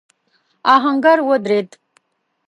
آهنګر 0.73 1.19
ودرېد. 1.29 1.69